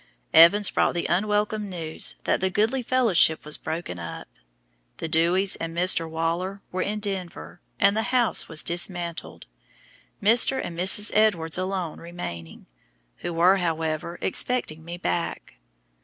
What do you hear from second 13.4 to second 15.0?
however, expecting me